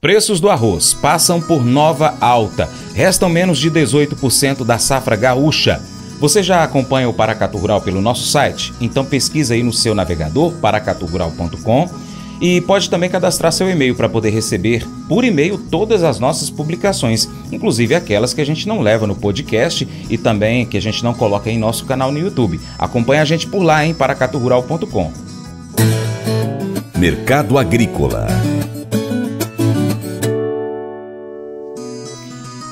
Preços 0.00 0.40
do 0.40 0.48
arroz 0.48 0.94
passam 0.94 1.42
por 1.42 1.62
nova 1.62 2.14
alta. 2.22 2.70
Restam 2.94 3.28
menos 3.28 3.58
de 3.58 3.70
18% 3.70 4.64
da 4.64 4.78
safra 4.78 5.14
gaúcha. 5.14 5.78
Você 6.18 6.42
já 6.42 6.64
acompanha 6.64 7.06
o 7.06 7.12
Paracatu 7.12 7.58
Rural 7.58 7.82
pelo 7.82 8.00
nosso 8.00 8.26
site? 8.26 8.72
Então 8.80 9.04
pesquisa 9.04 9.52
aí 9.52 9.62
no 9.62 9.74
seu 9.74 9.94
navegador 9.94 10.52
paracaturural.com 10.54 11.90
e 12.40 12.62
pode 12.62 12.88
também 12.88 13.10
cadastrar 13.10 13.52
seu 13.52 13.68
e-mail 13.68 13.94
para 13.94 14.08
poder 14.08 14.30
receber 14.30 14.88
por 15.06 15.22
e-mail 15.22 15.58
todas 15.58 16.02
as 16.02 16.18
nossas 16.18 16.48
publicações, 16.48 17.28
inclusive 17.52 17.94
aquelas 17.94 18.32
que 18.32 18.40
a 18.40 18.46
gente 18.46 18.66
não 18.66 18.80
leva 18.80 19.06
no 19.06 19.14
podcast 19.14 19.86
e 20.08 20.16
também 20.16 20.64
que 20.64 20.78
a 20.78 20.82
gente 20.82 21.04
não 21.04 21.12
coloca 21.12 21.50
em 21.50 21.58
nosso 21.58 21.84
canal 21.84 22.10
no 22.10 22.18
YouTube. 22.18 22.58
Acompanhe 22.78 23.20
a 23.20 23.24
gente 23.26 23.46
por 23.46 23.62
lá 23.62 23.84
em 23.84 23.92
paracaturural.com. 23.92 25.12
Mercado 26.96 27.58
Agrícola 27.58 28.26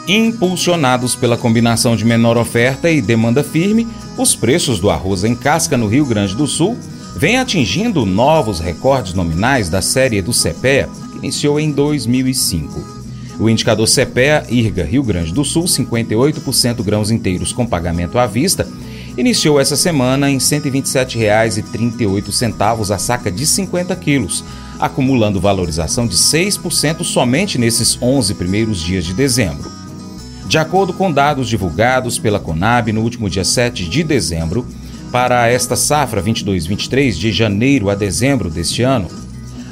Impulsionados 0.08 1.14
pela 1.14 1.36
combinação 1.36 1.94
de 1.94 2.02
menor 2.02 2.38
oferta 2.38 2.90
e 2.90 3.02
demanda 3.02 3.44
firme, 3.44 3.86
os 4.16 4.34
preços 4.34 4.80
do 4.80 4.88
arroz 4.88 5.22
em 5.22 5.34
casca 5.34 5.76
no 5.76 5.86
Rio 5.86 6.06
Grande 6.06 6.34
do 6.34 6.46
Sul 6.46 6.78
vêm 7.14 7.36
atingindo 7.36 8.06
novos 8.06 8.58
recordes 8.58 9.12
nominais 9.12 9.68
da 9.68 9.82
série 9.82 10.22
do 10.22 10.32
CPEA, 10.32 10.88
que 11.12 11.18
iniciou 11.18 11.60
em 11.60 11.70
2005. 11.70 12.96
O 13.38 13.50
indicador 13.50 13.86
CPEA 13.86 14.46
IRGA 14.48 14.82
Rio 14.82 15.02
Grande 15.02 15.30
do 15.30 15.44
Sul, 15.44 15.64
58% 15.64 16.82
grãos 16.82 17.10
inteiros 17.10 17.52
com 17.52 17.66
pagamento 17.66 18.18
à 18.18 18.26
vista, 18.26 18.66
iniciou 19.14 19.60
essa 19.60 19.76
semana 19.76 20.30
em 20.30 20.38
R$ 20.38 20.40
127,38 20.40 22.94
a 22.94 22.96
saca 22.96 23.30
de 23.30 23.46
50 23.46 23.94
quilos, 23.96 24.42
acumulando 24.80 25.38
valorização 25.38 26.06
de 26.06 26.16
6% 26.16 27.04
somente 27.04 27.58
nesses 27.58 28.00
11 28.00 28.32
primeiros 28.36 28.80
dias 28.80 29.04
de 29.04 29.12
dezembro. 29.12 29.76
De 30.48 30.56
acordo 30.56 30.94
com 30.94 31.12
dados 31.12 31.46
divulgados 31.46 32.18
pela 32.18 32.40
Conab 32.40 32.90
no 32.90 33.02
último 33.02 33.28
dia 33.28 33.44
7 33.44 33.86
de 33.86 34.02
dezembro, 34.02 34.66
para 35.12 35.46
esta 35.46 35.76
safra 35.76 36.22
22-23, 36.22 37.12
de 37.12 37.30
janeiro 37.30 37.90
a 37.90 37.94
dezembro 37.94 38.48
deste 38.48 38.82
ano, 38.82 39.08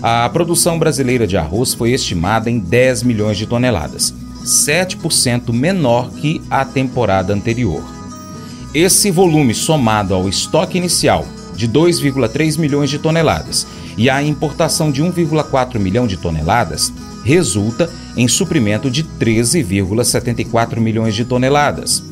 a 0.03 0.28
produção 0.28 0.78
brasileira 0.78 1.27
de 1.27 1.34
arroz 1.34 1.73
foi 1.73 1.92
estimada 1.92 2.50
em 2.50 2.59
10 2.59 3.05
milhões 3.05 3.39
de 3.39 3.47
toneladas, 3.47 4.12
7% 4.45 5.50
menor 5.50 6.11
que 6.11 6.42
a 6.50 6.62
temporada 6.62 7.33
anterior. 7.33 7.83
Esse 8.75 9.11
volume, 9.11 9.55
somado 9.55 10.12
ao 10.12 10.28
estoque 10.28 10.77
inicial 10.77 11.25
de 11.55 11.67
2,3 11.67 12.59
milhões 12.59 12.91
de 12.91 12.98
toneladas 12.98 13.67
e 13.97 14.11
à 14.11 14.22
importação 14.22 14.91
de 14.91 15.02
1,4 15.02 15.78
milhão 15.78 16.06
de 16.06 16.16
toneladas, 16.16 16.92
resulta 17.25 17.91
em 18.16 18.28
suprimento 18.28 18.91
de 18.91 19.03
13,74 19.03 20.78
milhões 20.78 21.14
de 21.14 21.25
toneladas. 21.25 22.03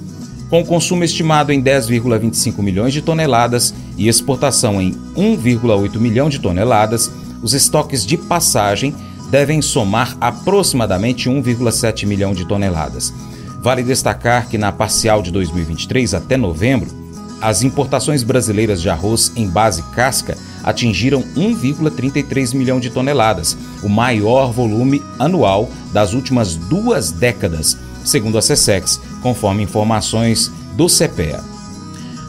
Com 0.50 0.64
consumo 0.64 1.04
estimado 1.04 1.52
em 1.52 1.62
10,25 1.62 2.62
milhões 2.62 2.92
de 2.92 3.02
toneladas 3.02 3.74
e 3.96 4.08
exportação 4.08 4.80
em 4.80 4.92
1,8 5.16 5.98
milhão 5.98 6.28
de 6.28 6.38
toneladas, 6.38 7.10
os 7.42 7.54
estoques 7.54 8.04
de 8.06 8.16
passagem 8.16 8.94
devem 9.30 9.60
somar 9.60 10.16
aproximadamente 10.20 11.28
1,7 11.28 12.06
milhão 12.06 12.32
de 12.32 12.46
toneladas. 12.46 13.12
Vale 13.60 13.82
destacar 13.82 14.48
que 14.48 14.58
na 14.58 14.70
parcial 14.70 15.22
de 15.22 15.30
2023 15.30 16.14
até 16.14 16.36
novembro, 16.36 17.03
as 17.44 17.62
importações 17.62 18.22
brasileiras 18.22 18.80
de 18.80 18.88
arroz 18.88 19.30
em 19.36 19.46
base 19.46 19.82
casca 19.94 20.34
atingiram 20.62 21.22
1,33 21.36 22.54
milhão 22.54 22.80
de 22.80 22.88
toneladas, 22.88 23.54
o 23.82 23.88
maior 23.88 24.50
volume 24.50 25.02
anual 25.18 25.68
das 25.92 26.14
últimas 26.14 26.56
duas 26.56 27.12
décadas, 27.12 27.76
segundo 28.02 28.38
a 28.38 28.42
SESEX, 28.42 28.98
conforme 29.20 29.62
informações 29.62 30.50
do 30.74 30.86
CPEA. 30.86 31.44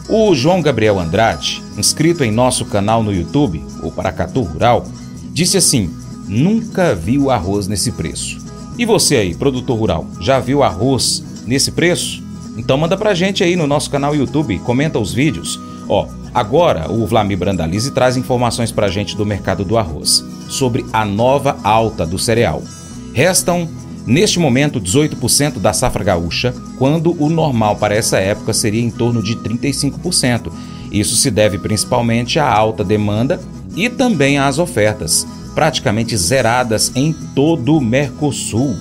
O 0.06 0.34
João 0.34 0.60
Gabriel 0.60 1.00
Andrade, 1.00 1.62
inscrito 1.78 2.22
em 2.22 2.30
nosso 2.30 2.66
canal 2.66 3.02
no 3.02 3.10
YouTube, 3.10 3.64
o 3.82 3.90
Paracatu 3.90 4.42
Rural, 4.42 4.86
disse 5.32 5.56
assim: 5.56 5.96
Nunca 6.28 6.94
viu 6.94 7.30
arroz 7.30 7.66
nesse 7.66 7.90
preço. 7.90 8.36
E 8.76 8.84
você 8.84 9.16
aí, 9.16 9.34
produtor 9.34 9.78
rural, 9.78 10.06
já 10.20 10.38
viu 10.38 10.62
arroz 10.62 11.24
nesse 11.46 11.72
preço? 11.72 12.25
Então 12.56 12.78
manda 12.78 12.96
pra 12.96 13.14
gente 13.14 13.44
aí 13.44 13.56
no 13.56 13.66
nosso 13.66 13.90
canal 13.90 14.14
YouTube, 14.14 14.58
comenta 14.60 14.98
os 14.98 15.12
vídeos. 15.12 15.60
Ó, 15.88 16.08
Agora, 16.36 16.92
o 16.92 17.06
Vlamir 17.06 17.38
Brandalize 17.38 17.90
traz 17.92 18.14
informações 18.14 18.70
para 18.70 18.88
a 18.88 18.90
gente 18.90 19.16
do 19.16 19.24
mercado 19.24 19.64
do 19.64 19.78
arroz, 19.78 20.22
sobre 20.50 20.84
a 20.92 21.02
nova 21.02 21.56
alta 21.64 22.04
do 22.04 22.18
cereal. 22.18 22.62
Restam, 23.14 23.66
neste 24.06 24.38
momento, 24.38 24.78
18% 24.78 25.58
da 25.58 25.72
safra 25.72 26.04
gaúcha, 26.04 26.54
quando 26.78 27.16
o 27.18 27.30
normal 27.30 27.76
para 27.76 27.94
essa 27.94 28.18
época 28.18 28.52
seria 28.52 28.82
em 28.82 28.90
torno 28.90 29.22
de 29.22 29.34
35%. 29.34 30.52
Isso 30.92 31.16
se 31.16 31.30
deve 31.30 31.56
principalmente 31.56 32.38
à 32.38 32.46
alta 32.46 32.84
demanda 32.84 33.40
e 33.74 33.88
também 33.88 34.36
às 34.36 34.58
ofertas, 34.58 35.26
praticamente 35.54 36.14
zeradas 36.18 36.92
em 36.94 37.14
todo 37.34 37.78
o 37.78 37.80
Mercosul. 37.80 38.76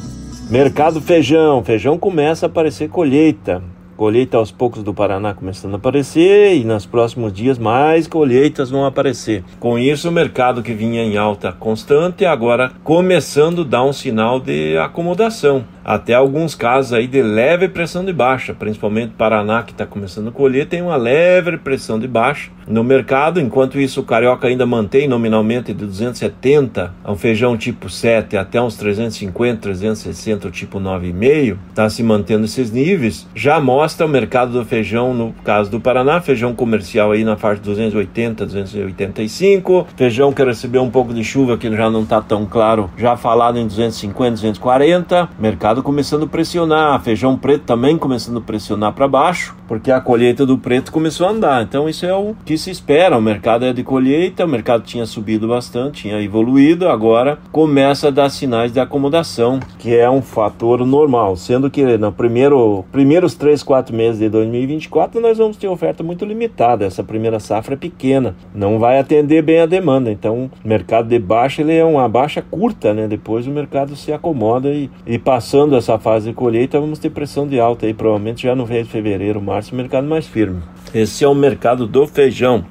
Mercado 0.50 1.02
feijão. 1.02 1.64
Feijão 1.64 1.98
começa 1.98 2.46
a 2.46 2.48
aparecer 2.48 2.88
colheita. 2.88 3.64
Colheita 3.98 4.38
aos 4.38 4.52
poucos 4.52 4.84
do 4.84 4.94
Paraná 4.94 5.34
começando 5.34 5.74
a 5.74 5.78
aparecer 5.78 6.56
e 6.56 6.64
nos 6.64 6.86
próximos 6.86 7.34
dias 7.34 7.58
mais 7.58 8.08
colheitas 8.08 8.70
vão 8.70 8.86
aparecer. 8.86 9.44
Com 9.60 9.80
isso, 9.80 10.10
o 10.10 10.12
mercado 10.12 10.62
que 10.62 10.74
vinha 10.74 11.02
em 11.02 11.18
alta 11.18 11.52
constante 11.52 12.26
agora 12.26 12.72
começando 12.84 13.62
a 13.62 13.66
dar 13.66 13.84
um 13.84 13.94
sinal 13.94 14.40
de 14.40 14.78
acomodação 14.78 15.66
até 15.86 16.16
alguns 16.16 16.56
casos 16.56 16.94
aí 16.94 17.06
de 17.06 17.22
leve 17.22 17.70
pressão 17.70 18.04
de 18.04 18.12
baixa, 18.12 18.56
principalmente 18.56 19.14
Paraná 19.16 19.62
que 19.62 19.72
está 19.72 19.86
começando 19.86 20.30
a 20.30 20.32
colher 20.32 20.66
tem 20.66 20.82
uma 20.82 20.96
leve 20.96 21.58
pressão 21.58 22.00
de 22.00 22.08
baixa 22.08 22.50
no 22.68 22.84
mercado, 22.84 23.40
enquanto 23.40 23.80
isso 23.80 24.02
o 24.02 24.04
carioca 24.04 24.48
ainda 24.48 24.66
mantém 24.66 25.08
nominalmente 25.08 25.72
de 25.72 25.86
270 25.86 26.92
a 27.04 27.12
um 27.12 27.16
feijão 27.16 27.56
tipo 27.56 27.88
7 27.88 28.36
até 28.36 28.60
uns 28.60 28.76
350, 28.76 29.62
360 29.62 30.48
o 30.48 30.52
tipo 30.52 30.80
9,5, 30.80 31.58
está 31.70 31.88
se 31.88 32.02
mantendo 32.02 32.46
esses 32.46 32.72
níveis, 32.72 33.28
já 33.36 33.60
mostra 33.60 34.08
o 34.08 34.10
mercado 34.10 34.54
do 34.54 34.66
feijão 34.66 35.14
no 35.14 35.34
caso 35.44 35.70
do 35.70 35.80
Paraná, 35.80 36.20
feijão 36.20 36.56
comercial 36.56 37.12
aí 37.12 37.24
na 37.24 37.38
faixa 37.38 37.62
de 37.62 37.70
280, 37.70 38.46
285, 38.46 39.88
feijão 39.96 40.34
que 40.34 40.44
recebeu 40.44 40.82
um 40.82 40.90
pouco 40.90 41.14
de 41.14 41.24
chuva 41.24 41.58
que 41.58 41.70
já 41.76 41.90
não 41.90 42.02
está 42.02 42.20
tão 42.22 42.46
claro, 42.46 42.90
já 42.98 43.16
falado 43.16 43.60
em 43.60 43.68
250, 43.68 44.32
240, 44.32 45.30
mercado 45.38 45.75
mercado 45.76 45.84
começando 45.84 46.24
a 46.24 46.28
pressionar, 46.28 47.02
feijão 47.02 47.38
preto 47.38 47.64
também 47.64 47.98
começando 47.98 48.38
a 48.38 48.42
pressionar 48.42 48.94
para 48.94 49.08
baixo, 49.08 49.56
porque 49.68 49.92
a 49.92 50.00
colheita 50.00 50.46
do 50.46 50.58
preto 50.58 50.92
começou 50.92 51.28
a 51.28 51.32
andar. 51.32 51.64
Então 51.64 51.90
isso 51.90 52.06
é 52.06 52.14
o 52.14 52.36
que 52.46 52.58
se 52.58 52.70
espera. 52.70 53.18
O 53.18 53.22
mercado 53.22 53.66
é 53.66 53.74
de 53.74 53.84
colheita, 53.84 54.46
o 54.46 54.48
mercado 54.48 54.84
tinha 54.84 55.06
subido 55.06 55.48
bastante, 55.48 56.04
tinha 56.04 56.22
evoluído, 56.22 56.88
agora 56.88 57.40
começa 57.52 58.08
a 58.08 58.12
dar 58.12 58.30
sinais 58.30 58.72
de 58.72 58.80
acomodação, 58.80 59.60
que 59.78 59.96
é 59.96 60.10
um 60.10 60.22
fator 60.22 60.86
normal, 60.86 61.36
sendo 61.36 61.70
que 61.70 61.98
no 61.98 62.12
primeiro 62.12 62.86
primeiros 62.92 63.36
3, 63.36 63.62
4 63.62 63.94
meses 63.96 64.20
de 64.20 64.30
2024 64.30 65.20
nós 65.20 65.38
vamos 65.38 65.58
ter 65.58 65.68
oferta 65.68 66.04
muito 66.04 66.24
limitada. 66.24 66.86
Essa 66.86 67.04
primeira 67.04 67.40
safra 67.40 67.74
é 67.74 67.78
pequena, 67.78 68.36
não 68.54 68.80
vai 68.80 69.00
atender 69.00 69.42
bem 69.42 69.60
a 69.60 69.66
demanda. 69.66 70.12
Então, 70.12 70.50
o 70.64 70.68
mercado 70.68 71.10
de 71.10 71.20
baixa 71.20 71.62
ele 71.62 71.76
é 71.76 71.84
uma 71.84 72.08
baixa 72.08 72.42
curta, 72.42 72.94
né? 72.94 73.08
Depois 73.08 73.48
o 73.48 73.52
mercado 73.52 73.96
se 73.96 74.14
acomoda 74.14 74.70
e, 74.70 74.90
e 75.06 75.18
passando 75.18 75.65
passando 75.66 75.76
essa 75.76 75.98
fase 75.98 76.30
de 76.30 76.34
colheita, 76.34 76.80
vamos 76.80 77.00
ter 77.00 77.10
pressão 77.10 77.48
de 77.48 77.60
alta 77.60 77.86
aí, 77.86 77.94
provavelmente 77.94 78.44
já 78.44 78.56
no 78.56 78.68
mês 78.68 78.86
de 78.86 78.92
fevereiro, 78.92 79.42
março, 79.42 79.76
mercado 79.76 80.08
mais 80.08 80.28
firme. 80.28 80.62
Esse 80.94 81.24
é 81.24 81.28
o 81.28 81.34
mercado 81.34 81.88
do 81.88 82.06
feijão. 82.08 82.66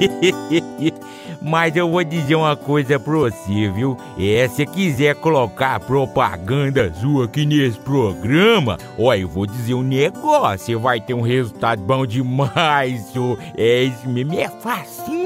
Mas 1.42 1.76
eu 1.76 1.88
vou 1.88 2.02
dizer 2.02 2.34
uma 2.34 2.56
coisa 2.56 2.98
pra 2.98 3.12
você, 3.12 3.70
viu? 3.70 3.96
É, 4.18 4.48
se 4.48 4.66
quiser 4.66 5.14
colocar 5.16 5.78
propaganda 5.80 6.92
sua 6.94 7.26
aqui 7.26 7.44
nesse 7.46 7.78
programa, 7.78 8.78
ó, 8.98 9.14
eu 9.14 9.28
vou 9.28 9.46
dizer 9.46 9.74
um 9.74 9.82
negócio, 9.82 10.66
você 10.66 10.76
vai 10.76 11.00
ter 11.00 11.14
um 11.14 11.20
resultado 11.20 11.82
bom 11.82 12.04
demais, 12.06 13.00
senhor. 13.12 13.38
É 13.56 13.82
isso 13.84 14.08
mesmo, 14.08 14.34
é 14.34 14.48
facinho, 14.48 15.25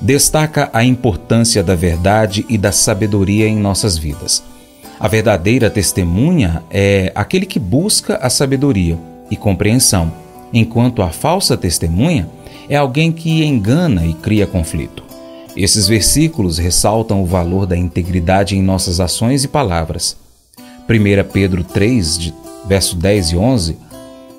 destaca 0.00 0.70
a 0.72 0.82
importância 0.82 1.62
da 1.62 1.74
verdade 1.74 2.46
e 2.48 2.56
da 2.56 2.72
sabedoria 2.72 3.46
em 3.46 3.56
nossas 3.56 3.98
vidas. 3.98 4.42
A 4.98 5.08
verdadeira 5.08 5.70
testemunha 5.70 6.62
é 6.70 7.12
aquele 7.14 7.46
que 7.46 7.58
busca 7.58 8.16
a 8.16 8.30
sabedoria 8.30 8.98
e 9.30 9.36
compreensão, 9.36 10.12
enquanto 10.52 11.02
a 11.02 11.10
falsa 11.10 11.56
testemunha 11.56 12.28
é 12.68 12.76
alguém 12.76 13.12
que 13.12 13.44
engana 13.44 14.04
e 14.06 14.14
cria 14.14 14.46
conflito. 14.46 15.02
Esses 15.56 15.88
versículos 15.88 16.58
ressaltam 16.58 17.22
o 17.22 17.26
valor 17.26 17.66
da 17.66 17.76
integridade 17.76 18.56
em 18.56 18.62
nossas 18.62 19.00
ações 19.00 19.42
e 19.44 19.48
palavras. 19.48 20.16
1 20.88 21.30
Pedro 21.32 21.64
3, 21.64 22.32
verso 22.66 22.96
10 22.96 23.30
e 23.30 23.36
11, 23.36 23.76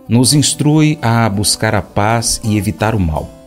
nos 0.08 0.34
instrui 0.34 0.98
a 1.02 1.28
buscar 1.30 1.76
a 1.76 1.82
paz 1.82 2.40
e 2.44 2.58
evitar 2.58 2.96
o 2.96 3.00
mal. 3.00 3.41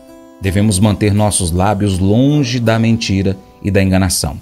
Devemos 0.45 0.79
manter 0.79 1.15
nossos 1.15 1.51
lábios 1.51 1.99
longe 1.99 2.61
da 2.61 2.79
mentira 2.79 3.35
e 3.63 3.71
da 3.71 3.83
enganação. 3.83 4.39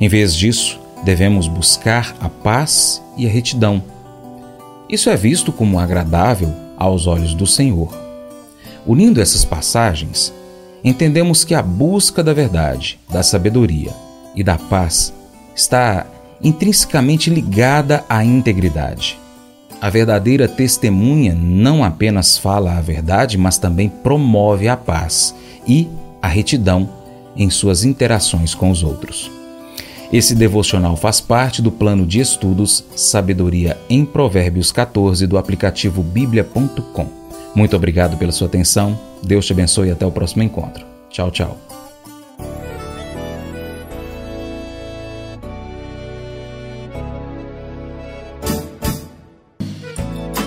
Em 0.00 0.08
vez 0.08 0.36
disso, 0.36 0.78
devemos 1.04 1.48
buscar 1.48 2.14
a 2.20 2.28
paz 2.28 3.02
e 3.16 3.26
a 3.26 3.28
retidão. 3.28 3.82
Isso 4.88 5.10
é 5.10 5.16
visto 5.16 5.50
como 5.50 5.80
agradável 5.80 6.54
aos 6.76 7.08
olhos 7.08 7.34
do 7.34 7.44
Senhor. 7.44 7.92
Unindo 8.86 9.20
essas 9.20 9.44
passagens, 9.44 10.32
entendemos 10.84 11.42
que 11.42 11.56
a 11.56 11.62
busca 11.62 12.22
da 12.22 12.32
verdade, 12.32 13.00
da 13.10 13.24
sabedoria 13.24 13.90
e 14.36 14.44
da 14.44 14.56
paz 14.56 15.12
está 15.56 16.06
intrinsecamente 16.40 17.28
ligada 17.28 18.04
à 18.08 18.24
integridade. 18.24 19.18
A 19.82 19.90
verdadeira 19.90 20.46
testemunha 20.46 21.34
não 21.34 21.82
apenas 21.82 22.38
fala 22.38 22.78
a 22.78 22.80
verdade, 22.80 23.36
mas 23.36 23.58
também 23.58 23.88
promove 23.88 24.68
a 24.68 24.76
paz 24.76 25.34
e 25.66 25.88
a 26.22 26.28
retidão 26.28 26.88
em 27.36 27.50
suas 27.50 27.82
interações 27.84 28.54
com 28.54 28.70
os 28.70 28.84
outros. 28.84 29.28
Esse 30.12 30.36
devocional 30.36 30.96
faz 30.96 31.20
parte 31.20 31.60
do 31.60 31.72
plano 31.72 32.06
de 32.06 32.20
estudos 32.20 32.84
Sabedoria 32.94 33.76
em 33.90 34.04
Provérbios 34.04 34.70
14 34.70 35.26
do 35.26 35.36
aplicativo 35.36 36.00
bíblia.com. 36.00 37.08
Muito 37.52 37.74
obrigado 37.74 38.16
pela 38.16 38.30
sua 38.30 38.46
atenção. 38.46 38.96
Deus 39.20 39.46
te 39.46 39.52
abençoe 39.52 39.88
e 39.88 39.90
até 39.90 40.06
o 40.06 40.12
próximo 40.12 40.44
encontro. 40.44 40.86
Tchau, 41.10 41.28
tchau. 41.32 41.58